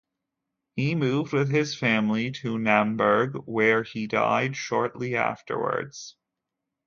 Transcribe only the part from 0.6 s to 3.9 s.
He moved with his family to Naumburg where